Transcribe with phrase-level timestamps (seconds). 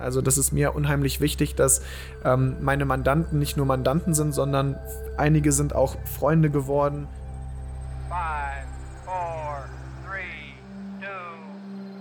[0.00, 1.82] Also das ist mir unheimlich wichtig, dass
[2.24, 4.76] ähm, meine Mandanten nicht nur Mandanten sind, sondern
[5.16, 7.06] einige sind auch Freunde geworden.
[8.08, 8.66] Five,
[9.04, 9.64] four,
[10.06, 10.54] three,
[11.00, 11.06] two,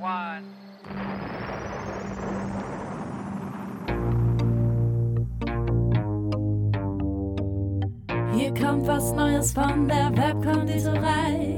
[0.02, 0.44] one.
[8.34, 11.58] Hier kommt was Neues von der Webkonditorei.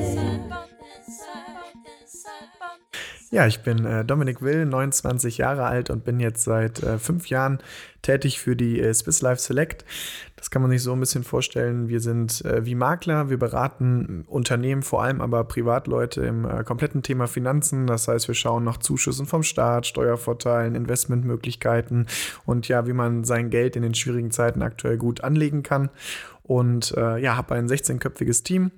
[3.33, 7.29] Ja, ich bin äh, Dominik Will, 29 Jahre alt und bin jetzt seit äh, fünf
[7.29, 7.59] Jahren
[8.01, 9.85] tätig für die äh, Swiss Life Select.
[10.35, 11.87] Das kann man sich so ein bisschen vorstellen.
[11.87, 17.03] Wir sind äh, wie Makler, wir beraten Unternehmen, vor allem aber Privatleute im äh, kompletten
[17.03, 17.87] Thema Finanzen.
[17.87, 22.07] Das heißt, wir schauen nach Zuschüssen vom Staat, Steuervorteilen, Investmentmöglichkeiten
[22.45, 25.89] und ja, wie man sein Geld in den schwierigen Zeiten aktuell gut anlegen kann.
[26.43, 28.71] Und äh, ja, habe ein 16-köpfiges Team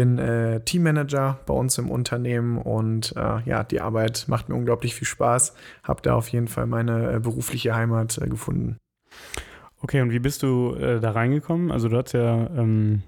[0.00, 4.94] bin äh, Teammanager bei uns im Unternehmen und äh, ja, die Arbeit macht mir unglaublich
[4.94, 5.54] viel Spaß.
[5.82, 8.78] Habe da auf jeden Fall meine äh, berufliche Heimat äh, gefunden.
[9.82, 11.70] Okay, und wie bist du äh, da reingekommen?
[11.70, 13.02] Also du hast ja ähm,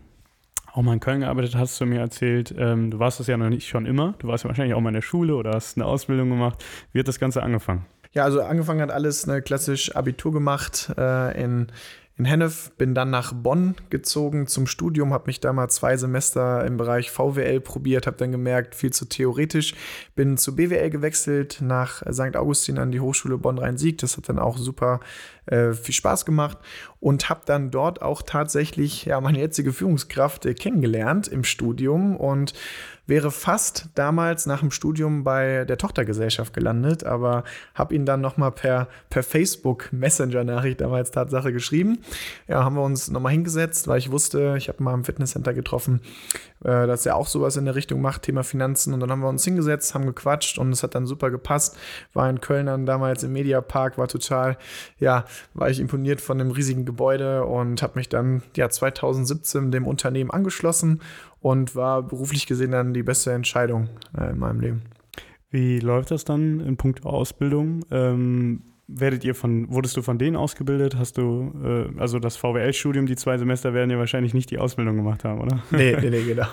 [0.71, 2.55] auch mal in Köln gearbeitet, hast du mir erzählt.
[2.59, 4.13] Ähm, du warst das ja noch nicht schon immer.
[4.19, 6.63] Du warst ja wahrscheinlich auch mal in der Schule oder hast eine Ausbildung gemacht.
[6.93, 7.87] Wie hat das Ganze angefangen?
[8.13, 11.69] Ja, also angefangen hat alles eine klassisch Abitur gemacht äh, in
[12.19, 16.65] in Hennef, bin dann nach Bonn gezogen zum Studium, habe mich da mal zwei Semester
[16.65, 19.75] im Bereich VWL probiert, habe dann gemerkt, viel zu theoretisch,
[20.15, 22.37] bin zu BWL gewechselt nach St.
[22.37, 23.99] Augustin an die Hochschule Bonn-Rhein-Sieg.
[23.99, 25.01] Das hat dann auch super
[25.47, 26.59] äh, viel Spaß gemacht
[27.01, 32.53] und habe dann dort auch tatsächlich ja, meine jetzige Führungskraft äh, kennengelernt im Studium und
[33.07, 37.43] wäre fast damals nach dem Studium bei der Tochtergesellschaft gelandet, aber
[37.75, 41.99] habe ihn dann nochmal per, per Facebook Messenger-Nachricht damals Tatsache geschrieben.
[42.47, 46.01] Ja, haben wir uns nochmal hingesetzt, weil ich wusste, ich habe mal im Fitnesscenter getroffen,
[46.65, 48.95] äh, dass er auch sowas in der Richtung macht, Thema Finanzen.
[48.95, 51.77] Und dann haben wir uns hingesetzt, haben gequatscht und es hat dann super gepasst.
[52.13, 54.57] War in Köln dann damals im Mediapark, war total,
[54.99, 55.25] ja,
[55.55, 60.31] war ich imponiert von dem riesigen Gebäude und habe mich dann ja 2017 dem Unternehmen
[60.31, 61.01] angeschlossen
[61.43, 63.89] und war beruflich gesehen dann die beste Entscheidung
[64.19, 64.83] äh, in meinem Leben.
[65.51, 67.85] Wie läuft das dann in puncto Ausbildung?
[67.91, 70.97] Ähm, werdet ihr von, wurdest du von denen ausgebildet?
[70.97, 74.97] Hast du, äh, also das VWL-Studium, die zwei Semester werden ja wahrscheinlich nicht die Ausbildung
[74.97, 75.63] gemacht haben, oder?
[75.71, 76.47] Nee, nee, nee, genau.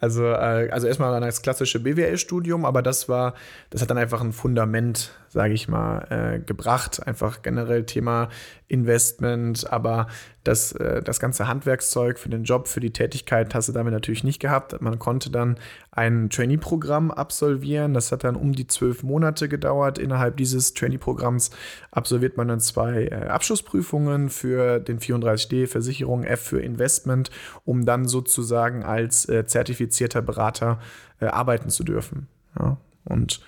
[0.00, 3.34] Also, äh, also erstmal das klassische BWL-Studium, aber das war,
[3.70, 7.06] das hat dann einfach ein Fundament, sage ich mal, äh, gebracht.
[7.06, 8.28] Einfach generell Thema
[8.68, 10.08] Investment, aber
[10.44, 14.24] das, äh, das ganze Handwerkszeug für den Job, für die Tätigkeit hast du damit natürlich
[14.24, 14.80] nicht gehabt.
[14.80, 15.58] Man konnte dann
[15.90, 17.92] ein Trainee-Programm absolvieren.
[17.92, 19.98] Das hat dann um die zwölf Monate gedauert.
[19.98, 21.50] Innerhalb dieses Trainee-Programms
[21.90, 27.30] absolviert man dann zwei äh, Abschlussprüfungen für den 34D Versicherung, F für Investment,
[27.64, 29.44] um dann sozusagen als äh,
[29.88, 30.78] zertifizierter Berater
[31.20, 32.28] äh, arbeiten zu dürfen.
[32.58, 33.40] Ja, und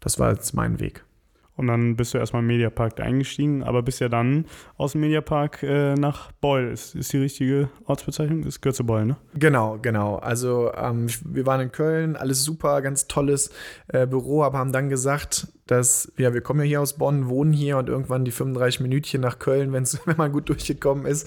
[0.00, 1.02] das war jetzt mein Weg.
[1.56, 4.44] Und dann bist du erstmal im Mediapark eingestiegen, aber bist ja dann
[4.76, 6.70] aus dem Mediapark äh, nach Beul.
[6.70, 8.42] Ist, ist die richtige Ortsbezeichnung?
[8.42, 9.16] Das gehört zu Beul, ne?
[9.32, 10.16] Genau, genau.
[10.16, 13.50] Also ähm, wir waren in Köln, alles super, ganz tolles
[13.88, 17.54] äh, Büro, aber haben dann gesagt, dass, ja, wir kommen ja hier aus Bonn, wohnen
[17.54, 21.26] hier und irgendwann die 35 Minütchen nach Köln, wenn's, wenn man gut durchgekommen ist,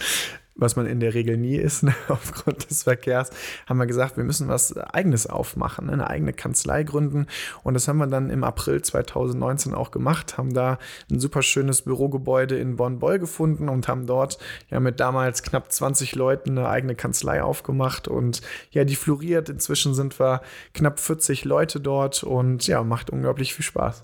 [0.59, 3.29] was man in der Regel nie ist, ne, aufgrund des Verkehrs,
[3.67, 7.27] haben wir gesagt, wir müssen was Eigenes aufmachen, ne, eine eigene Kanzlei gründen.
[7.63, 10.77] Und das haben wir dann im April 2019 auch gemacht, haben da
[11.11, 14.37] ein super schönes Bürogebäude in Bonn-Boll gefunden und haben dort
[14.69, 18.07] ja mit damals knapp 20 Leuten eine eigene Kanzlei aufgemacht.
[18.07, 18.41] Und
[18.71, 19.49] ja, die floriert.
[19.49, 20.41] Inzwischen sind wir
[20.73, 24.03] knapp 40 Leute dort und ja, macht unglaublich viel Spaß.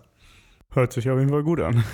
[0.76, 1.86] Hört sich auf jeden Fall gut an.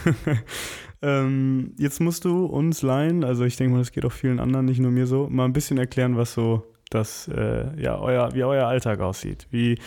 [1.03, 4.65] ähm, jetzt musst du uns leihen, also ich denke mal, das geht auch vielen anderen,
[4.65, 8.43] nicht nur mir so, mal ein bisschen erklären, was so das, äh, ja, euer, wie
[8.43, 9.77] euer Alltag aussieht, wie,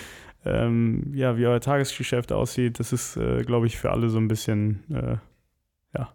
[0.45, 2.79] ähm, ja, wie euer Tagesgeschäft aussieht.
[2.79, 5.17] Das ist, äh, glaube ich, für alle so ein bisschen, äh,
[5.99, 6.15] ja,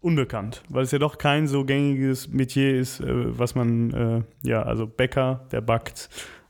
[0.00, 4.62] unbekannt, weil es ja doch kein so gängiges Metier ist, äh, was man, äh, ja,
[4.62, 6.08] also Bäcker, der backt,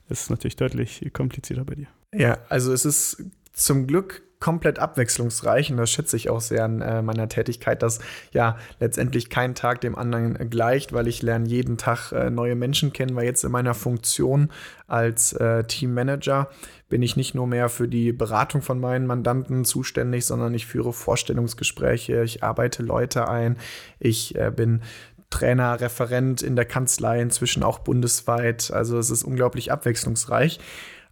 [0.09, 1.89] ist natürlich deutlich komplizierter bei dir.
[2.15, 3.25] Ja, also es ist
[3.61, 8.01] zum Glück komplett abwechslungsreich und das schätze ich auch sehr an äh, meiner Tätigkeit, dass
[8.33, 12.95] ja letztendlich kein Tag dem anderen gleicht, weil ich lerne jeden Tag äh, neue Menschen
[12.95, 14.51] kennen, weil jetzt in meiner Funktion
[14.87, 16.49] als äh, Teammanager
[16.89, 20.95] bin ich nicht nur mehr für die Beratung von meinen Mandanten zuständig, sondern ich führe
[20.95, 23.59] Vorstellungsgespräche, ich arbeite Leute ein,
[23.99, 24.81] ich äh, bin
[25.29, 28.73] Trainer, Referent in der Kanzlei, inzwischen auch bundesweit.
[28.73, 30.59] Also es ist unglaublich abwechslungsreich.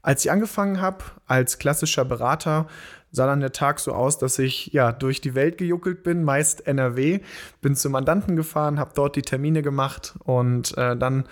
[0.02, 2.66] Als ich angefangen habe als klassischer Berater,
[3.10, 6.66] sah dann der Tag so aus, dass ich ja durch die Welt gejuckelt bin, meist
[6.66, 7.20] NRW,
[7.60, 11.24] bin zum Mandanten gefahren, habe dort die Termine gemacht und äh, dann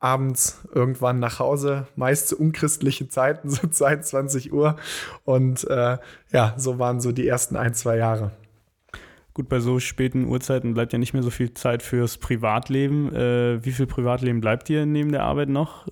[0.00, 4.76] abends irgendwann nach Hause, meist zu unchristlichen Zeiten, so 22 Uhr.
[5.24, 5.98] Und äh,
[6.30, 8.30] ja, so waren so die ersten ein, zwei Jahre.
[9.32, 13.12] Gut, bei so späten Uhrzeiten bleibt ja nicht mehr so viel Zeit fürs Privatleben.
[13.14, 15.88] Äh, wie viel Privatleben bleibt dir neben der Arbeit noch?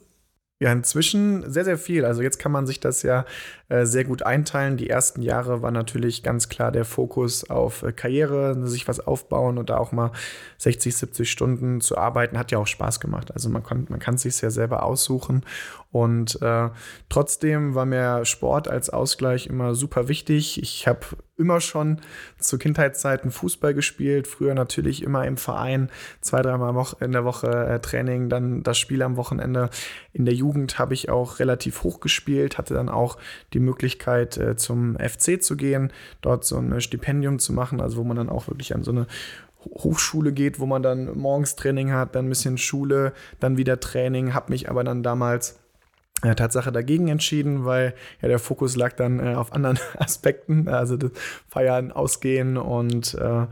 [0.63, 2.05] Ja, inzwischen sehr, sehr viel.
[2.05, 3.27] Also jetzt kann man sich das ja
[3.73, 4.77] äh, sehr gut einteilen.
[4.77, 9.57] Die ersten Jahre war natürlich ganz klar der Fokus auf äh, Karriere, sich was aufbauen
[9.57, 10.13] und da auch mal
[10.59, 12.39] 60, 70 Stunden zu arbeiten.
[12.39, 13.33] Hat ja auch Spaß gemacht.
[13.33, 15.43] Also man, kann, man kann es sich ja selber aussuchen.
[15.91, 16.69] Und äh,
[17.09, 20.61] trotzdem war mir Sport als Ausgleich immer super wichtig.
[20.63, 21.01] Ich habe
[21.37, 22.01] immer schon
[22.39, 25.91] zu Kindheitszeiten Fußball gespielt, früher natürlich immer im Verein,
[26.21, 29.69] zwei, dreimal in der Woche äh, Training, dann das Spiel am Wochenende.
[30.13, 33.19] In der Jugend habe ich auch relativ hoch gespielt, hatte dann auch
[33.53, 38.05] die Möglichkeit äh, zum FC zu gehen, dort so ein Stipendium zu machen, also wo
[38.05, 39.07] man dann auch wirklich an so eine
[39.65, 44.35] Hochschule geht, wo man dann morgens Training hat, dann ein bisschen Schule, dann wieder Training,
[44.35, 45.61] habe mich aber dann damals
[46.23, 50.97] äh, Tatsache dagegen entschieden, weil ja der Fokus lag dann äh, auf anderen Aspekten, also
[51.49, 53.47] Feiern, Ausgehen und äh,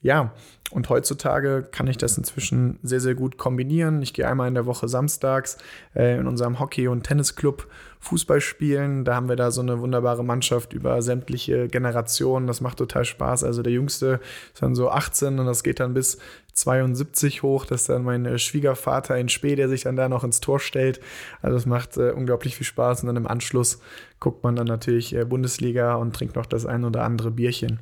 [0.00, 0.32] ja,
[0.70, 4.02] und heutzutage kann ich das inzwischen sehr, sehr gut kombinieren.
[4.02, 5.56] Ich gehe einmal in der Woche samstags
[5.94, 7.66] äh, in unserem Hockey- und Tennisclub
[8.00, 9.04] Fußball spielen.
[9.04, 12.46] Da haben wir da so eine wunderbare Mannschaft über sämtliche Generationen.
[12.46, 13.44] Das macht total Spaß.
[13.44, 14.20] Also der Jüngste
[14.52, 16.18] ist dann so 18 und das geht dann bis
[16.52, 17.64] 72 hoch.
[17.64, 20.60] Das ist dann mein äh, Schwiegervater in Spee, der sich dann da noch ins Tor
[20.60, 21.00] stellt.
[21.40, 23.02] Also es macht äh, unglaublich viel Spaß.
[23.02, 23.80] Und dann im Anschluss
[24.20, 27.80] guckt man dann natürlich äh, Bundesliga und trinkt noch das ein oder andere Bierchen.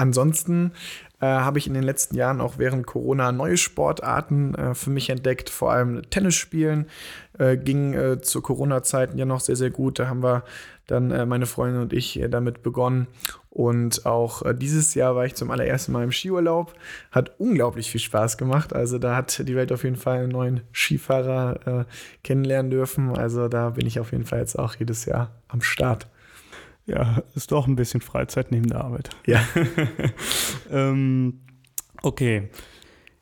[0.00, 0.72] Ansonsten
[1.20, 5.10] äh, habe ich in den letzten Jahren auch während Corona neue Sportarten äh, für mich
[5.10, 6.86] entdeckt, vor allem Tennis spielen.
[7.38, 9.98] Äh, ging äh, zu Corona-Zeiten ja noch sehr, sehr gut.
[9.98, 10.42] Da haben wir
[10.86, 13.08] dann äh, meine Freundin und ich äh, damit begonnen.
[13.50, 16.72] Und auch dieses Jahr war ich zum allerersten Mal im Skiurlaub.
[17.10, 18.72] Hat unglaublich viel Spaß gemacht.
[18.72, 21.84] Also da hat die Welt auf jeden Fall einen neuen Skifahrer
[22.22, 23.18] kennenlernen dürfen.
[23.18, 26.06] Also da bin ich auf jeden Fall jetzt auch jedes Jahr am Start.
[26.90, 29.10] Ja, ist doch ein bisschen Freizeit neben der Arbeit.
[29.26, 29.40] Ja.
[30.70, 31.40] ähm,
[32.02, 32.48] okay.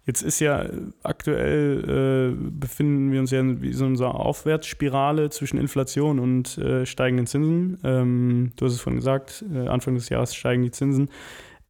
[0.06, 0.64] Jetzt ist ja
[1.02, 7.26] aktuell äh, befinden wir uns ja in so einer Aufwärtsspirale zwischen Inflation und äh, steigenden
[7.26, 7.78] Zinsen.
[7.84, 11.10] Ähm, du hast es vorhin gesagt, äh, Anfang des Jahres steigen die Zinsen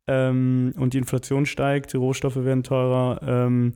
[0.07, 3.21] ähm, und die Inflation steigt, die Rohstoffe werden teurer.
[3.27, 3.75] Ähm,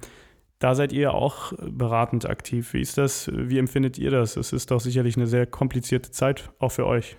[0.61, 2.73] da seid ihr auch beratend aktiv.
[2.73, 3.29] Wie ist das?
[3.35, 4.37] Wie empfindet ihr das?
[4.37, 7.17] Es ist doch sicherlich eine sehr komplizierte Zeit, auch für euch.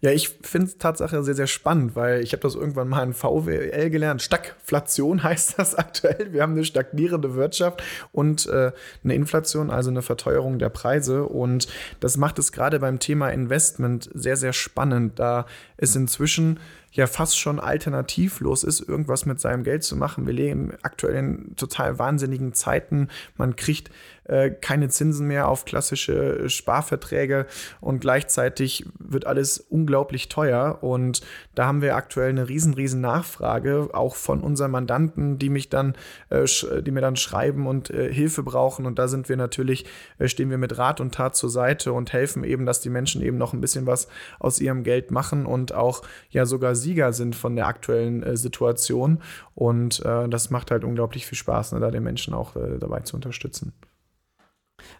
[0.00, 3.12] Ja, ich finde es Tatsache sehr, sehr spannend, weil ich habe das irgendwann mal in
[3.12, 4.22] VWL gelernt.
[4.22, 6.32] Stagflation heißt das aktuell.
[6.32, 7.82] Wir haben eine stagnierende Wirtschaft
[8.12, 8.72] und äh,
[9.04, 11.24] eine Inflation, also eine Verteuerung der Preise.
[11.24, 11.68] Und
[12.00, 15.46] das macht es gerade beim Thema Investment sehr, sehr spannend, da
[15.76, 16.60] es inzwischen
[16.92, 20.26] ja fast schon alternativlos ist, irgendwas mit seinem Geld zu machen.
[20.26, 23.08] Wir leben aktuell in total wahnsinnigen Zeiten.
[23.36, 23.90] Man kriegt
[24.30, 27.46] äh, keine Zinsen mehr auf klassische Sparverträge
[27.80, 30.78] und gleichzeitig wird alles unglaublich teuer.
[30.82, 31.22] Und
[31.56, 35.94] da haben wir aktuell eine riesen, riesen Nachfrage, auch von unseren Mandanten, die mich dann,
[36.28, 36.46] äh,
[36.82, 38.86] die mir dann schreiben und äh, Hilfe brauchen.
[38.86, 39.84] Und da sind wir natürlich,
[40.18, 43.22] äh, stehen wir mit Rat und Tat zur Seite und helfen eben, dass die Menschen
[43.22, 44.06] eben noch ein bisschen was
[44.38, 49.20] aus ihrem Geld machen und auch ja sogar Sieger sind von der aktuellen äh, Situation.
[49.54, 53.00] Und äh, das macht halt unglaublich viel Spaß, ne, da den Menschen auch äh, dabei
[53.00, 53.72] zu unterstützen.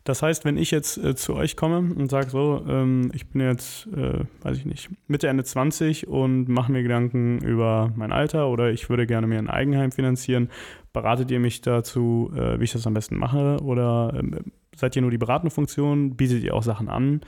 [0.04, 3.40] Das heißt, wenn ich jetzt äh, zu euch komme und sage so, ähm, ich bin
[3.40, 8.48] jetzt, äh, weiß ich nicht, Mitte, Ende 20 und mache mir Gedanken über mein Alter
[8.48, 10.50] oder ich würde gerne mir ein Eigenheim finanzieren,
[10.92, 15.02] beratet ihr mich dazu, äh, wie ich das am besten mache oder ähm, seid ihr
[15.02, 17.20] nur die beratende Funktion, bietet ihr auch Sachen an?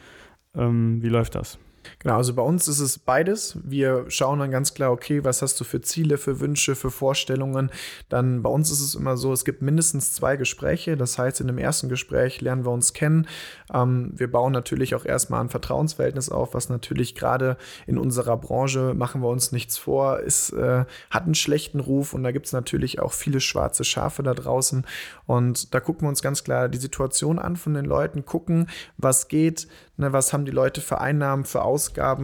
[0.54, 1.58] Ähm, wie läuft das?
[1.98, 3.58] Genau, also bei uns ist es beides.
[3.62, 7.70] Wir schauen dann ganz klar, okay, was hast du für Ziele, für Wünsche, für Vorstellungen.
[8.08, 10.96] Dann bei uns ist es immer so, es gibt mindestens zwei Gespräche.
[10.96, 13.26] Das heißt, in dem ersten Gespräch lernen wir uns kennen.
[13.72, 18.94] Ähm, wir bauen natürlich auch erstmal ein Vertrauensverhältnis auf, was natürlich gerade in unserer Branche,
[18.94, 22.52] machen wir uns nichts vor, ist, äh, hat einen schlechten Ruf und da gibt es
[22.52, 24.86] natürlich auch viele schwarze Schafe da draußen.
[25.26, 29.28] Und da gucken wir uns ganz klar die Situation an von den Leuten, gucken, was
[29.28, 31.71] geht, ne, was haben die Leute für Einnahmen, für Ausgaben,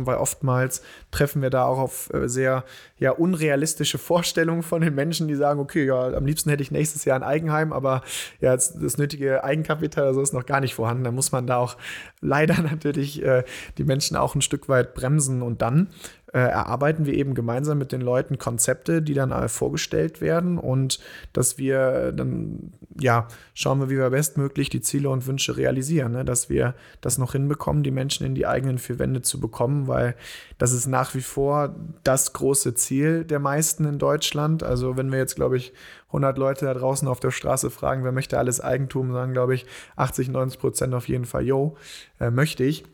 [0.07, 2.65] weil oftmals treffen wir da auch auf äh, sehr
[2.99, 7.05] ja, unrealistische Vorstellungen von den Menschen, die sagen, okay, ja, am liebsten hätte ich nächstes
[7.05, 8.03] Jahr ein Eigenheim, aber
[8.41, 11.05] ja, das, das nötige Eigenkapital also ist noch gar nicht vorhanden.
[11.05, 11.77] Da muss man da auch
[12.21, 13.45] leider natürlich äh,
[13.79, 15.89] die Menschen auch ein Stück weit bremsen und dann
[16.33, 20.99] äh, erarbeiten wir eben gemeinsam mit den Leuten Konzepte, die dann äh, vorgestellt werden und
[21.33, 26.25] dass wir dann, ja, schauen wir, wie wir bestmöglich die Ziele und Wünsche realisieren, ne?
[26.25, 30.17] dass wir das noch hinbekommen, die Menschen in die eigenen vier Wände zu bekommen, weil
[30.59, 31.75] das ist nach wie vor
[32.05, 34.63] das große Ziel der meisten in Deutschland.
[34.63, 35.73] Also wenn wir jetzt, glaube ich,
[36.09, 39.67] 100 Leute da draußen auf der Straße fragen, wer möchte alles Eigentum, sagen, glaube ich,
[39.97, 41.77] 80, 90 Prozent auf jeden Fall, yo,
[42.21, 42.85] äh, möchte ich.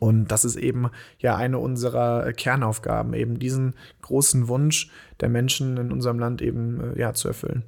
[0.00, 5.92] Und das ist eben ja eine unserer Kernaufgaben, eben diesen großen Wunsch der Menschen in
[5.92, 7.64] unserem Land eben äh, ja zu erfüllen,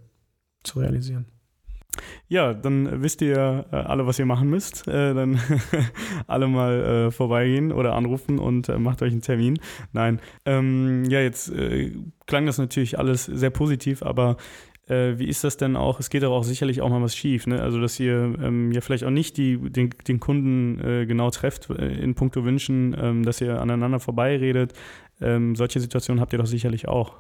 [0.62, 1.26] zu realisieren.
[2.28, 4.87] Ja, dann wisst ihr äh, alle, was ihr machen müsst.
[4.88, 5.40] Äh, dann
[6.26, 9.59] alle mal vorbeigehen oder anrufen und macht euch einen Termin.
[9.92, 11.52] Nein, ähm, ja, jetzt
[12.26, 14.37] klang das natürlich alles sehr positiv, aber
[14.90, 16.00] äh, wie ist das denn auch?
[16.00, 17.62] Es geht aber auch sicherlich auch mal was schief, ne?
[17.62, 21.70] Also, dass ihr ähm, ja vielleicht auch nicht die, den, den Kunden äh, genau trefft
[21.70, 24.73] äh, in puncto Wünschen, ähm, dass ihr aneinander vorbeiredet.
[25.20, 27.14] Ähm, solche Situationen habt ihr doch sicherlich auch.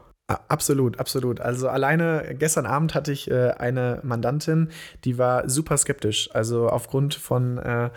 [0.48, 1.40] Absolut, absolut.
[1.40, 4.68] Also alleine gestern Abend hatte ich äh, eine Mandantin,
[5.04, 6.30] die war super skeptisch.
[6.32, 7.90] Also aufgrund von äh,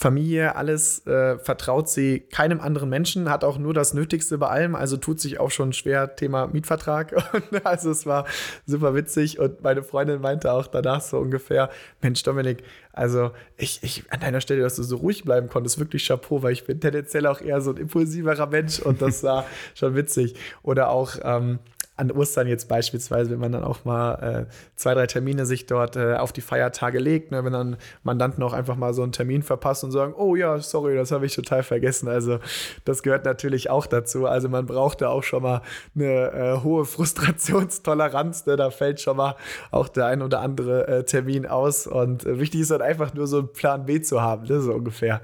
[0.00, 4.74] Familie, alles äh, vertraut sie keinem anderen Menschen, hat auch nur das Nötigste bei allem,
[4.74, 7.12] also tut sich auch schon schwer Thema Mietvertrag.
[7.34, 8.24] Und also es war
[8.64, 11.68] super witzig und meine Freundin meinte auch danach so ungefähr,
[12.00, 12.62] Mensch Dominik,
[12.94, 16.54] also ich, ich an deiner Stelle, dass du so ruhig bleiben konntest, wirklich Chapeau, weil
[16.54, 20.34] ich bin tendenziell auch eher so ein impulsiverer Mensch und das war schon witzig.
[20.62, 21.58] Oder auch ähm,
[22.00, 25.96] an Ostern jetzt beispielsweise, wenn man dann auch mal äh, zwei, drei Termine sich dort
[25.96, 29.42] äh, auf die Feiertage legt, ne, wenn dann Mandanten auch einfach mal so einen Termin
[29.42, 32.08] verpassen und sagen, oh ja, sorry, das habe ich total vergessen.
[32.08, 32.38] Also
[32.86, 34.26] das gehört natürlich auch dazu.
[34.26, 35.60] Also man braucht da auch schon mal
[35.94, 38.46] eine äh, hohe Frustrationstoleranz.
[38.46, 38.56] Ne?
[38.56, 39.36] Da fällt schon mal
[39.70, 41.86] auch der ein oder andere äh, Termin aus.
[41.86, 44.60] Und äh, wichtig ist dann einfach nur so einen Plan B zu haben, ne?
[44.62, 45.20] so ungefähr.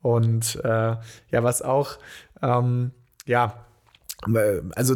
[0.00, 1.98] Und äh, ja, was auch,
[2.40, 2.92] ähm,
[3.26, 3.54] ja,
[4.74, 4.94] also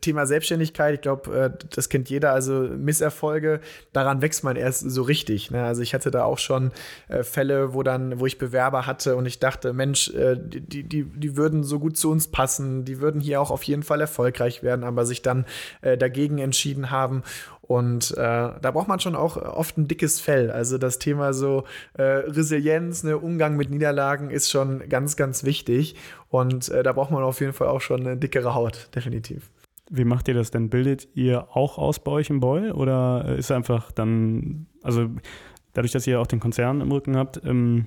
[0.00, 3.60] Thema Selbstständigkeit, ich glaube, äh, das kennt jeder, also Misserfolge,
[3.92, 5.50] daran wächst man erst so richtig.
[5.50, 5.64] Ne?
[5.64, 6.72] Also ich hatte da auch schon
[7.08, 11.04] äh, Fälle, wo dann, wo ich Bewerber hatte und ich dachte, Mensch, äh, die, die,
[11.04, 14.62] die würden so gut zu uns passen, die würden hier auch auf jeden Fall erfolgreich
[14.62, 15.44] werden, aber sich dann
[15.82, 17.22] dagegen entschieden haben.
[17.70, 20.50] Und äh, da braucht man schon auch oft ein dickes Fell.
[20.50, 21.62] Also das Thema so
[21.94, 25.94] äh, Resilienz, ne, Umgang mit Niederlagen ist schon ganz, ganz wichtig.
[26.30, 29.50] Und äh, da braucht man auf jeden Fall auch schon eine dickere Haut, definitiv.
[29.90, 30.70] Wie macht ihr das denn?
[30.70, 35.10] Bildet ihr auch aus bei euch im Boy oder ist einfach dann, also
[35.74, 37.86] dadurch, dass ihr auch den Konzern im Rücken habt, ähm,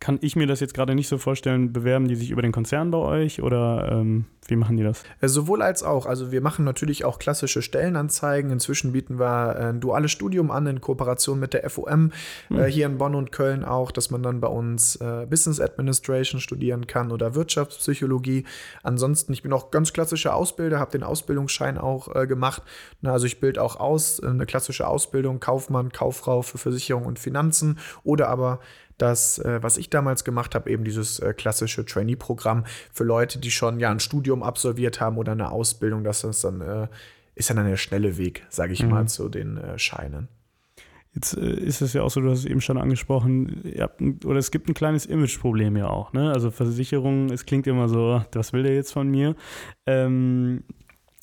[0.00, 2.90] kann ich mir das jetzt gerade nicht so vorstellen, bewerben die sich über den Konzern
[2.90, 5.02] bei euch oder ähm, wie machen die das?
[5.20, 6.06] Äh, sowohl als auch.
[6.06, 8.50] Also wir machen natürlich auch klassische Stellenanzeigen.
[8.50, 12.12] Inzwischen bieten wir äh, ein duales Studium an in Kooperation mit der FOM
[12.48, 12.58] mhm.
[12.58, 16.40] äh, hier in Bonn und Köln auch, dass man dann bei uns äh, Business Administration
[16.40, 18.44] studieren kann oder Wirtschaftspsychologie.
[18.82, 22.62] Ansonsten, ich bin auch ganz klassischer Ausbilder, habe den Ausbildungsschein auch äh, gemacht.
[23.02, 27.18] Na, also ich bilde auch aus, äh, eine klassische Ausbildung, Kaufmann, Kauffrau für Versicherung und
[27.18, 28.60] Finanzen oder aber
[29.02, 33.50] das, äh, was ich damals gemacht habe, eben dieses äh, klassische Trainee-Programm für Leute, die
[33.50, 36.04] schon ja ein Studium absolviert haben oder eine Ausbildung.
[36.04, 36.88] Das ist dann, äh,
[37.34, 38.90] ist dann der schnelle Weg, sage ich mhm.
[38.90, 40.28] mal, zu den äh, Scheinen.
[41.14, 43.62] Jetzt äh, ist es ja auch so, du hast es eben schon angesprochen,
[43.98, 46.12] ein, oder es gibt ein kleines Imageproblem ja auch.
[46.12, 46.30] Ne?
[46.32, 49.34] Also Versicherungen, es klingt immer so, was will der jetzt von mir?
[49.86, 50.62] Ähm,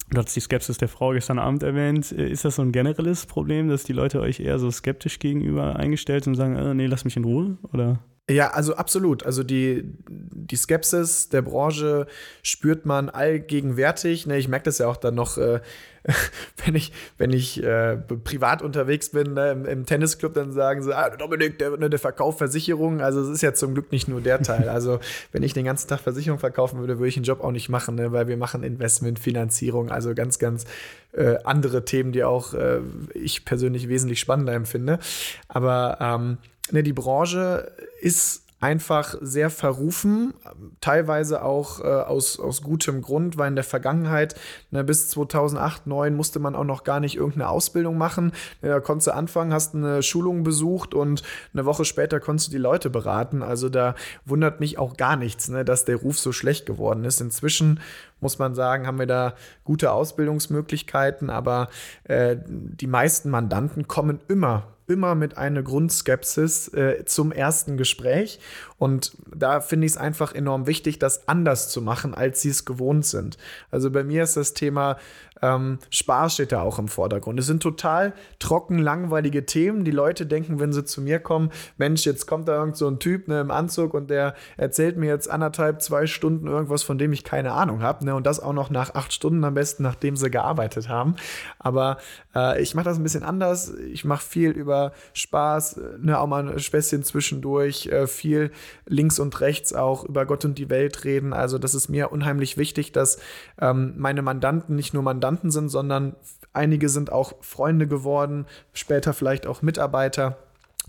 [0.10, 2.12] Du hast die Skepsis der Frau gestern Abend erwähnt.
[2.12, 5.76] Äh, ist das so ein generelles Problem, dass die Leute euch eher so skeptisch gegenüber
[5.76, 7.58] eingestellt sind und sagen, äh, nee, lass mich in Ruhe?
[7.74, 8.00] Oder?
[8.30, 9.26] Ja, also absolut.
[9.26, 12.08] Also die, die Skepsis der Branche
[12.44, 14.28] spürt man allgegenwärtig.
[14.28, 15.62] Ne, ich merke das ja auch dann noch, äh,
[16.66, 20.94] wenn ich, wenn ich äh, privat unterwegs bin ne, im, im, Tennisclub, dann sagen sie,
[20.94, 23.00] ah, Dominik, der, der verkauft Versicherungen.
[23.00, 24.68] Also es ist ja zum Glück nicht nur der Teil.
[24.78, 25.00] Also
[25.32, 27.96] wenn ich den ganzen Tag Versicherung verkaufen würde, würde ich den Job auch nicht machen,
[27.96, 30.66] ne, weil wir machen Investment, Finanzierung, also ganz, ganz
[31.14, 32.82] äh, andere Themen, die auch äh,
[33.14, 35.00] ich persönlich wesentlich spannender empfinde.
[35.48, 36.38] Aber ähm,
[36.72, 37.72] ne, die Branche
[38.02, 40.34] ist einfach sehr verrufen,
[40.82, 44.36] teilweise auch äh, aus, aus gutem Grund, weil in der Vergangenheit
[44.72, 48.32] ne, bis 2008, 2009 musste man auch noch gar nicht irgendeine Ausbildung machen.
[48.62, 51.22] Da konntest du anfangen, hast eine Schulung besucht und
[51.54, 53.44] eine Woche später konntest du die Leute beraten.
[53.44, 53.94] Also da
[54.26, 57.22] wundert mich auch gar nichts, ne, dass der Ruf so schlecht geworden ist.
[57.22, 57.80] Inzwischen
[58.20, 59.34] muss man sagen, haben wir da
[59.64, 61.70] gute Ausbildungsmöglichkeiten, aber
[62.04, 68.40] äh, die meisten Mandanten kommen immer immer mit einer Grundskepsis äh, zum ersten Gespräch.
[68.78, 72.64] Und da finde ich es einfach enorm wichtig, das anders zu machen, als sie es
[72.66, 73.38] gewohnt sind.
[73.72, 74.98] Also bei mir ist das Thema
[75.42, 77.40] ähm, Spaß steht da auch im Vordergrund.
[77.40, 79.84] Es sind total trocken, langweilige Themen.
[79.84, 83.00] Die Leute denken, wenn sie zu mir kommen, Mensch, jetzt kommt da irgend so ein
[83.00, 87.14] Typ ne, im Anzug und der erzählt mir jetzt anderthalb, zwei Stunden irgendwas, von dem
[87.14, 88.06] ich keine Ahnung habe.
[88.06, 91.16] Ne, und das auch noch nach acht Stunden am besten, nachdem sie gearbeitet haben.
[91.60, 91.98] Aber
[92.36, 93.74] äh, ich mache das ein bisschen anders.
[93.92, 98.52] Ich mache viel über Spaß, ne, auch mal ein Späßchen zwischendurch, äh, viel
[98.86, 101.34] links und rechts auch über Gott und die Welt reden.
[101.34, 103.20] Also das ist mir unheimlich wichtig, dass
[103.60, 106.16] ähm, meine Mandanten nicht nur Mandanten sind, sondern
[106.54, 110.38] einige sind auch Freunde geworden, später vielleicht auch Mitarbeiter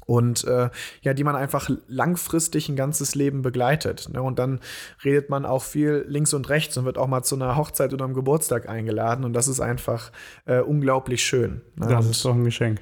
[0.08, 0.70] und äh,
[1.02, 4.08] ja, die man einfach langfristig ein ganzes Leben begleitet.
[4.10, 4.22] Ne?
[4.22, 4.60] Und dann
[5.04, 8.06] redet man auch viel links und rechts und wird auch mal zu einer Hochzeit oder
[8.06, 10.10] einem Geburtstag eingeladen und das ist einfach
[10.46, 11.60] äh, unglaublich schön.
[11.76, 11.88] Ne?
[11.88, 12.80] Das ist doch ein Geschenk.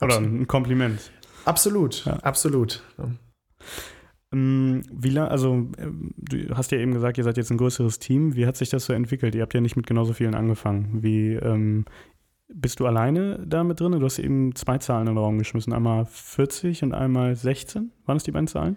[0.00, 1.10] Oder ein Kompliment.
[1.44, 2.14] Absolut, ja.
[2.18, 2.82] absolut.
[2.98, 3.04] Ja.
[4.32, 7.98] Ähm, wie lang, also ähm, du hast ja eben gesagt, ihr seid jetzt ein größeres
[7.98, 8.36] Team.
[8.36, 9.34] Wie hat sich das so entwickelt?
[9.34, 11.02] Ihr habt ja nicht mit genauso vielen angefangen.
[11.02, 11.84] Wie ähm,
[12.52, 13.92] bist du alleine da mit drin?
[13.92, 15.72] Du hast eben zwei Zahlen in den Raum geschmissen.
[15.72, 17.90] Einmal 40 und einmal 16.
[18.06, 18.76] Waren das die beiden Zahlen?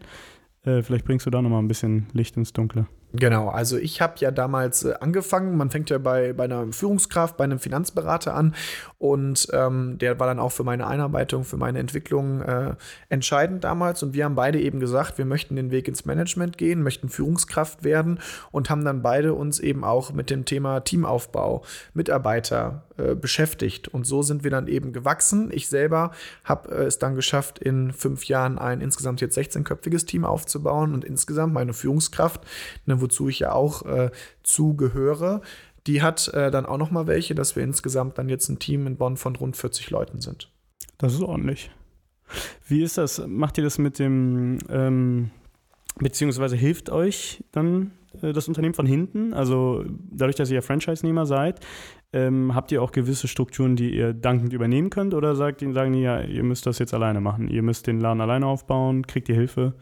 [0.64, 2.88] Äh, vielleicht bringst du da nochmal ein bisschen Licht ins Dunkle.
[3.16, 7.38] Genau, also ich habe ja damals äh, angefangen, man fängt ja bei, bei einer Führungskraft,
[7.38, 8.56] bei einem Finanzberater an
[8.98, 12.74] und ähm, der war dann auch für meine Einarbeitung, für meine Entwicklung äh,
[13.10, 14.02] entscheidend damals.
[14.02, 17.84] Und wir haben beide eben gesagt, wir möchten den Weg ins Management gehen, möchten Führungskraft
[17.84, 23.88] werden und haben dann beide uns eben auch mit dem Thema Teamaufbau, Mitarbeiter äh, beschäftigt.
[23.88, 25.52] Und so sind wir dann eben gewachsen.
[25.52, 26.12] Ich selber
[26.44, 31.04] habe äh, es dann geschafft, in fünf Jahren ein insgesamt jetzt 16-köpfiges Team aufzubauen und
[31.04, 32.42] insgesamt meine Führungskraft,
[32.88, 34.10] eine wozu ich ja auch äh,
[34.42, 35.42] zugehöre,
[35.86, 38.88] die hat äh, dann auch noch mal welche, dass wir insgesamt dann jetzt ein Team
[38.88, 40.50] in Bonn von rund 40 Leuten sind.
[40.98, 41.70] Das ist ordentlich.
[42.68, 43.22] Wie ist das?
[43.28, 45.30] Macht ihr das mit dem, ähm,
[46.00, 47.92] beziehungsweise hilft euch dann
[48.22, 49.34] äh, das Unternehmen von hinten?
[49.34, 51.60] Also dadurch, dass ihr ja Franchise-Nehmer seid,
[52.14, 55.14] ähm, habt ihr auch gewisse Strukturen, die ihr dankend übernehmen könnt?
[55.14, 57.50] Oder sagt, sagen die ja, ihr müsst das jetzt alleine machen?
[57.50, 59.06] Ihr müsst den Laden alleine aufbauen?
[59.06, 59.74] Kriegt ihr Hilfe?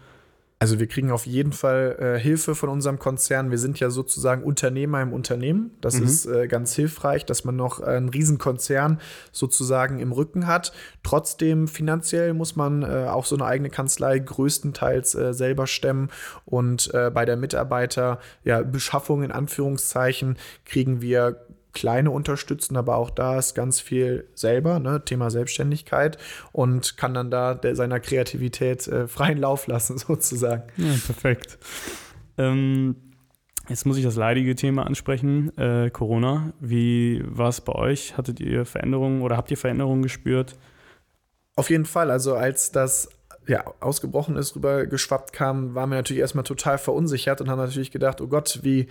[0.62, 3.50] Also wir kriegen auf jeden Fall äh, Hilfe von unserem Konzern.
[3.50, 5.72] Wir sind ja sozusagen Unternehmer im Unternehmen.
[5.82, 6.06] Das mhm.
[6.06, 10.72] ist äh, ganz hilfreich, dass man noch einen Riesenkonzern sozusagen im Rücken hat.
[11.02, 16.12] Trotzdem finanziell muss man äh, auch so eine eigene Kanzlei größtenteils äh, selber stemmen.
[16.46, 23.38] Und äh, bei der Mitarbeiterbeschaffung ja, in Anführungszeichen kriegen wir kleine unterstützen, aber auch da
[23.38, 26.18] ist ganz viel selber, ne, Thema Selbstständigkeit
[26.52, 30.64] und kann dann da der, seiner Kreativität äh, freien Lauf lassen, sozusagen.
[30.78, 31.58] Ja, perfekt.
[32.38, 32.96] Ähm,
[33.70, 36.54] jetzt muss ich das leidige Thema ansprechen, äh, Corona.
[36.60, 38.18] Wie war es bei euch?
[38.18, 40.56] Hattet ihr Veränderungen oder habt ihr Veränderungen gespürt?
[41.56, 42.12] Auf jeden Fall.
[42.12, 43.10] Also als das
[43.48, 47.90] ja, ausgebrochen ist, rüber geschwappt kam, waren wir natürlich erstmal total verunsichert und haben natürlich
[47.90, 48.88] gedacht, oh Gott, wie,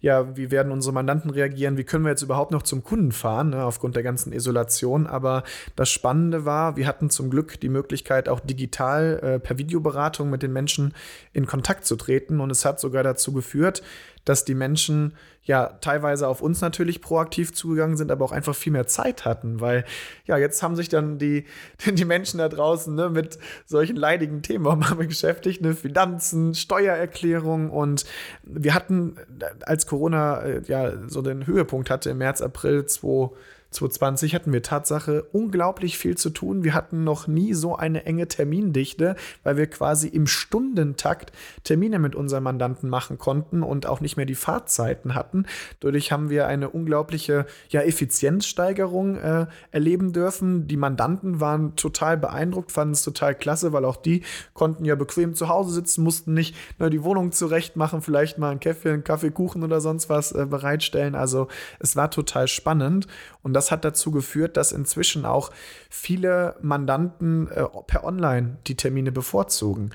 [0.00, 1.78] ja, wie werden unsere Mandanten reagieren?
[1.78, 5.06] Wie können wir jetzt überhaupt noch zum Kunden fahren, ne, aufgrund der ganzen Isolation?
[5.06, 5.42] Aber
[5.74, 10.42] das Spannende war, wir hatten zum Glück die Möglichkeit, auch digital äh, per Videoberatung mit
[10.42, 10.94] den Menschen
[11.32, 12.40] in Kontakt zu treten.
[12.40, 13.82] Und es hat sogar dazu geführt,
[14.24, 18.72] dass die Menschen ja teilweise auf uns natürlich proaktiv zugegangen sind, aber auch einfach viel
[18.72, 19.84] mehr Zeit hatten, weil
[20.24, 21.44] ja, jetzt haben sich dann die,
[21.86, 28.04] die Menschen da draußen ne, mit solchen leidigen Themen beschäftigt, ne, Finanzen, Steuererklärung und
[28.42, 29.16] wir hatten,
[29.62, 34.62] als Corona äh, ja so den Höhepunkt hatte im März, April 2020, 2020 hatten wir
[34.62, 36.64] Tatsache unglaublich viel zu tun.
[36.64, 41.32] Wir hatten noch nie so eine enge Termindichte, weil wir quasi im Stundentakt
[41.64, 45.46] Termine mit unseren Mandanten machen konnten und auch nicht mehr die Fahrzeiten hatten.
[45.80, 50.68] Dadurch haben wir eine unglaubliche ja, Effizienzsteigerung äh, erleben dürfen.
[50.68, 55.34] Die Mandanten waren total beeindruckt, fanden es total klasse, weil auch die konnten ja bequem
[55.34, 59.04] zu Hause sitzen, mussten nicht nur die Wohnung zurecht machen, vielleicht mal einen Kaffee, einen
[59.04, 61.14] Kaffee, Kuchen oder sonst was äh, bereitstellen.
[61.16, 61.48] Also
[61.80, 63.08] es war total spannend
[63.42, 65.50] und das das hat dazu geführt, dass inzwischen auch
[65.88, 69.90] viele Mandanten äh, per Online die Termine bevorzugen.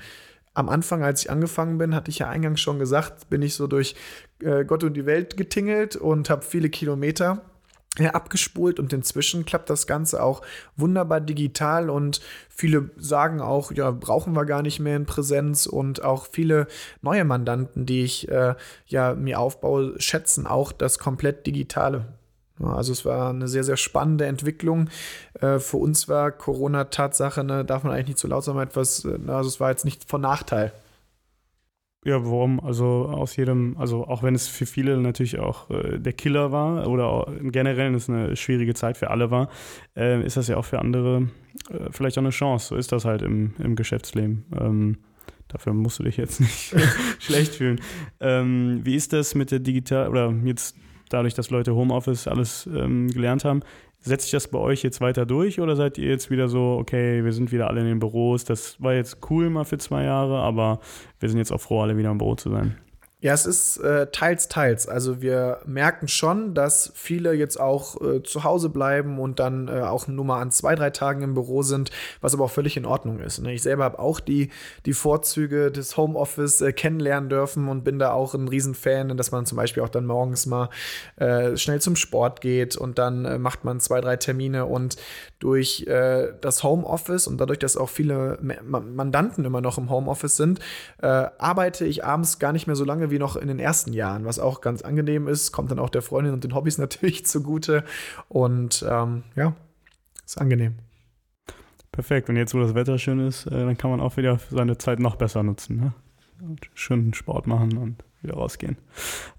[0.54, 3.68] Am Anfang, als ich angefangen bin, hatte ich ja eingangs schon gesagt, bin ich so
[3.68, 3.94] durch
[4.42, 7.42] äh, Gott und die Welt getingelt und habe viele Kilometer
[8.12, 10.42] abgespult und inzwischen klappt das Ganze auch
[10.76, 16.02] wunderbar digital und viele sagen auch, ja, brauchen wir gar nicht mehr in Präsenz und
[16.02, 16.66] auch viele
[17.02, 18.54] neue Mandanten, die ich äh,
[18.86, 22.06] ja mir aufbaue, schätzen auch das komplett Digitale.
[22.62, 24.88] Also es war eine sehr, sehr spannende Entwicklung.
[25.40, 29.04] Äh, für uns war Corona Tatsache, ne, darf man eigentlich nicht zu laut sagen, etwas,
[29.04, 30.72] äh, also es war jetzt nicht von Nachteil.
[32.04, 32.60] Ja, warum?
[32.60, 36.86] Also aus jedem, also auch wenn es für viele natürlich auch äh, der Killer war
[36.86, 39.50] oder generell es eine schwierige Zeit für alle war,
[39.94, 41.28] äh, ist das ja auch für andere
[41.68, 42.68] äh, vielleicht auch eine Chance.
[42.68, 44.46] So ist das halt im, im Geschäftsleben.
[44.58, 44.98] Ähm,
[45.50, 46.74] Dafür musst du dich jetzt nicht
[47.18, 47.80] schlecht fühlen.
[48.20, 50.76] Ähm, wie ist das mit der Digital- oder jetzt
[51.10, 53.60] dadurch, dass Leute Homeoffice alles ähm, gelernt haben,
[54.00, 57.22] setzt sich das bei euch jetzt weiter durch oder seid ihr jetzt wieder so, okay,
[57.24, 60.38] wir sind wieder alle in den Büros, das war jetzt cool mal für zwei Jahre,
[60.38, 60.80] aber
[61.18, 62.76] wir sind jetzt auch froh, alle wieder im Büro zu sein?
[63.22, 64.88] Ja, es ist äh, teils, teils.
[64.88, 69.82] Also wir merken schon, dass viele jetzt auch äh, zu Hause bleiben und dann äh,
[69.82, 71.90] auch nur mal an zwei, drei Tagen im Büro sind,
[72.22, 73.38] was aber auch völlig in Ordnung ist.
[73.40, 73.52] Ne?
[73.52, 74.48] Ich selber habe auch die,
[74.86, 79.44] die Vorzüge des Homeoffice äh, kennenlernen dürfen und bin da auch ein Riesenfan, dass man
[79.44, 80.70] zum Beispiel auch dann morgens mal
[81.16, 84.96] äh, schnell zum Sport geht und dann äh, macht man zwei, drei Termine und
[85.40, 90.60] durch das Homeoffice und dadurch, dass auch viele Mandanten immer noch im Homeoffice sind,
[90.98, 94.38] arbeite ich abends gar nicht mehr so lange wie noch in den ersten Jahren, was
[94.38, 97.84] auch ganz angenehm ist, kommt dann auch der Freundin und den Hobbys natürlich zugute.
[98.28, 99.54] Und ähm, ja,
[100.24, 100.74] ist angenehm.
[101.92, 102.28] Perfekt.
[102.28, 105.00] Und jetzt, wo das Wetter schön ist, äh, dann kann man auch wieder seine Zeit
[105.00, 105.76] noch besser nutzen.
[105.76, 105.92] Ne?
[106.40, 108.76] Und schönen Sport machen und wieder rausgehen.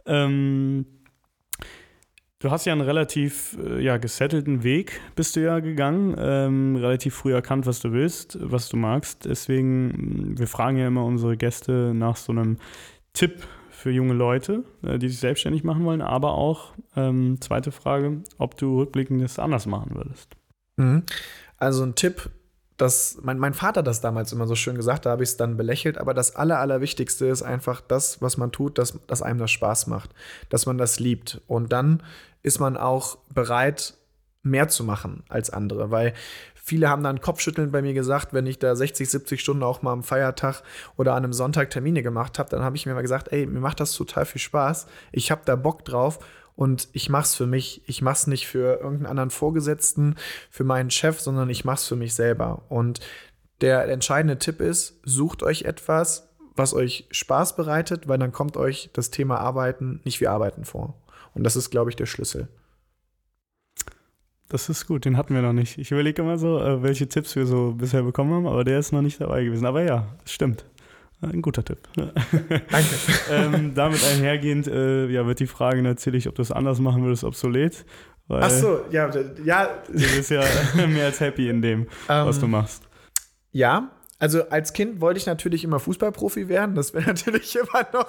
[0.06, 0.86] Ähm,
[2.40, 6.16] du hast ja einen relativ äh, ja, gesettelten Weg, bist du ja gegangen.
[6.18, 9.26] Ähm, relativ früh erkannt, was du willst, was du magst.
[9.26, 12.58] Deswegen, wir fragen ja immer unsere Gäste nach so einem
[13.14, 13.48] Tipp
[13.82, 18.56] für junge Leute, äh, die sich selbstständig machen wollen, aber auch, ähm, zweite Frage, ob
[18.58, 20.36] du rückblickend das anders machen würdest.
[20.78, 21.04] Mhm.
[21.58, 22.30] Also ein Tipp,
[22.78, 25.58] dass mein, mein Vater das damals immer so schön gesagt, da habe ich es dann
[25.58, 29.52] belächelt, aber das Aller, Allerwichtigste ist einfach das, was man tut, dass, dass einem das
[29.52, 30.12] Spaß macht,
[30.50, 31.42] dass man das liebt.
[31.48, 32.04] Und dann
[32.44, 33.96] ist man auch bereit,
[34.44, 36.14] mehr zu machen als andere, weil
[36.72, 39.92] viele haben dann Kopfschütteln bei mir gesagt, wenn ich da 60, 70 Stunden auch mal
[39.92, 40.64] am Feiertag
[40.96, 43.60] oder an einem Sonntag Termine gemacht habe, dann habe ich mir mal gesagt, ey, mir
[43.60, 46.20] macht das total viel Spaß, ich habe da Bock drauf
[46.56, 47.82] und ich mach's für mich.
[47.88, 50.16] Ich mach's nicht für irgendeinen anderen Vorgesetzten,
[50.50, 52.64] für meinen Chef, sondern ich mach's für mich selber.
[52.70, 53.02] Und
[53.60, 58.92] der entscheidende Tipp ist, sucht euch etwas, was euch Spaß bereitet, weil dann kommt euch
[58.94, 60.96] das Thema Arbeiten nicht wie Arbeiten vor.
[61.34, 62.48] Und das ist, glaube ich, der Schlüssel.
[64.52, 65.78] Das ist gut, den hatten wir noch nicht.
[65.78, 68.92] Ich überlege immer so, äh, welche Tipps wir so bisher bekommen haben, aber der ist
[68.92, 69.66] noch nicht dabei gewesen.
[69.66, 70.66] Aber ja, stimmt.
[71.22, 71.78] Ein guter Tipp.
[71.96, 72.16] Danke.
[73.32, 77.24] ähm, damit einhergehend äh, ja, wird die Frage natürlich, ob du es anders machen würdest,
[77.24, 77.86] obsolet.
[78.28, 79.10] Ach so, ja,
[79.46, 79.70] ja.
[79.88, 80.44] Du bist ja
[80.88, 82.84] mehr als happy in dem, um, was du ähm, machst.
[83.54, 83.90] Ja,
[84.22, 86.76] also als Kind wollte ich natürlich immer Fußballprofi werden.
[86.76, 88.08] Das wäre natürlich immer noch.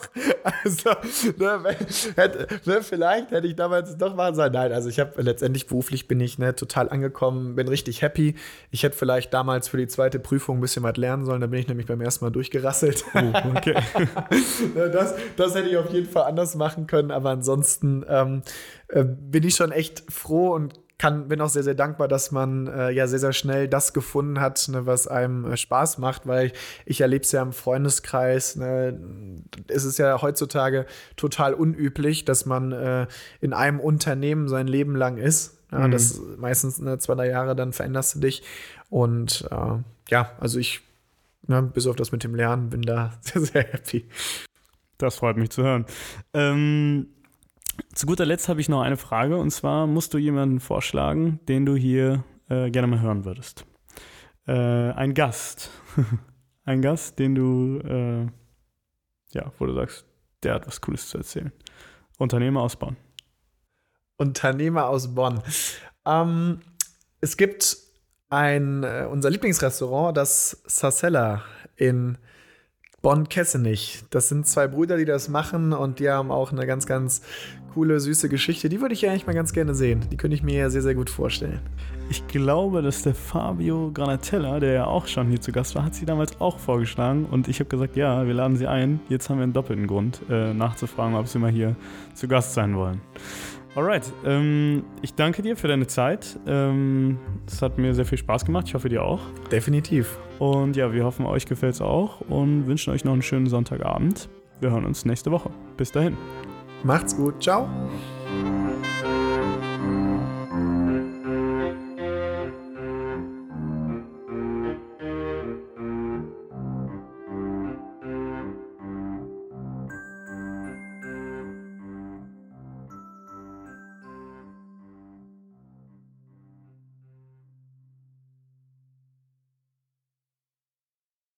[0.62, 0.90] Also,
[1.38, 1.76] ne,
[2.16, 4.52] hätte, ne, vielleicht hätte ich damals doch machen sollen.
[4.52, 8.34] Nein, also ich habe letztendlich beruflich bin ich ne, total angekommen, bin richtig happy.
[8.70, 11.40] Ich hätte vielleicht damals für die zweite Prüfung ein bisschen was lernen sollen.
[11.40, 13.04] Da bin ich nämlich beim ersten Mal durchgerasselt.
[13.14, 13.74] Oh, okay.
[14.74, 17.10] Ne, das, das hätte ich auf jeden Fall anders machen können.
[17.10, 18.42] Aber ansonsten ähm,
[18.88, 22.68] äh, bin ich schon echt froh und kann, bin auch sehr, sehr dankbar, dass man
[22.68, 26.52] äh, ja sehr, sehr schnell das gefunden hat, ne, was einem äh, Spaß macht, weil
[26.86, 28.54] ich erlebe es ja im Freundeskreis.
[28.54, 29.00] Ne,
[29.66, 30.86] es ist ja heutzutage
[31.16, 33.08] total unüblich, dass man äh,
[33.40, 35.58] in einem Unternehmen sein Leben lang ist.
[35.72, 35.90] Ja, mhm.
[35.90, 38.44] Das meistens ne, zwei, drei Jahre, dann veränderst du dich.
[38.88, 40.82] Und äh, ja, also ich,
[41.48, 44.06] ne, bis auf das mit dem Lernen, bin da sehr, sehr happy.
[44.98, 45.84] Das freut mich zu hören.
[46.32, 47.08] Ähm
[47.94, 51.66] zu guter Letzt habe ich noch eine Frage und zwar musst du jemanden vorschlagen, den
[51.66, 53.66] du hier äh, gerne mal hören würdest.
[54.46, 55.70] Äh, ein Gast.
[56.64, 58.26] ein Gast, den du, äh,
[59.36, 60.06] ja, wo du sagst,
[60.42, 61.52] der hat was Cooles zu erzählen.
[62.18, 62.96] Unternehmer aus Bonn.
[64.16, 65.42] Unternehmer aus Bonn.
[66.06, 66.60] Ähm,
[67.20, 67.76] es gibt
[68.28, 71.42] ein, äh, unser Lieblingsrestaurant, das Sacella
[71.76, 72.18] in
[73.02, 74.04] Bonn-Kessenich.
[74.10, 77.22] Das sind zwei Brüder, die das machen und die haben auch eine ganz, ganz
[77.74, 78.68] coole, süße Geschichte.
[78.68, 80.06] Die würde ich ja eigentlich mal ganz gerne sehen.
[80.10, 81.60] Die könnte ich mir ja sehr, sehr gut vorstellen.
[82.10, 85.94] Ich glaube, dass der Fabio Granatella, der ja auch schon hier zu Gast war, hat
[85.94, 87.26] sie damals auch vorgeschlagen.
[87.30, 89.00] Und ich habe gesagt, ja, wir laden sie ein.
[89.08, 91.74] Jetzt haben wir einen doppelten Grund, äh, nachzufragen, ob sie mal hier
[92.14, 93.00] zu Gast sein wollen.
[93.74, 96.38] Alright, ähm, ich danke dir für deine Zeit.
[96.46, 98.68] Ähm, es hat mir sehr viel Spaß gemacht.
[98.68, 99.20] Ich hoffe, dir auch.
[99.50, 100.18] Definitiv.
[100.42, 104.28] Und ja, wir hoffen, euch gefällt es auch und wünschen euch noch einen schönen Sonntagabend.
[104.60, 105.50] Wir hören uns nächste Woche.
[105.76, 106.16] Bis dahin.
[106.82, 107.40] Macht's gut.
[107.40, 107.68] Ciao.